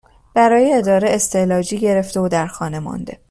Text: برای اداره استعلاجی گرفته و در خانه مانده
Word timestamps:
برای 0.33 0.73
اداره 0.73 1.09
استعلاجی 1.09 1.79
گرفته 1.79 2.19
و 2.19 2.27
در 2.27 2.47
خانه 2.47 2.79
مانده 2.79 3.19